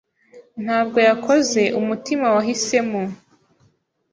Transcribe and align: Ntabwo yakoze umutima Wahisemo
Ntabwo 0.63 0.97
yakoze 1.07 1.61
umutima 1.79 2.25
Wahisemo 2.35 3.01